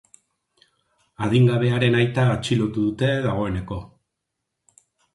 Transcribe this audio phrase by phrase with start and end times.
[1.25, 3.83] Adingabearen aita atxilotu dute dagoeneko.